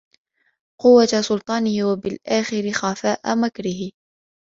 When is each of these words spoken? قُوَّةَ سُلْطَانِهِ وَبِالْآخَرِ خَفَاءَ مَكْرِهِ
قُوَّةَ 0.81 1.21
سُلْطَانِهِ 1.21 1.83
وَبِالْآخَرِ 1.83 2.71
خَفَاءَ 2.71 3.35
مَكْرِهِ 3.35 3.91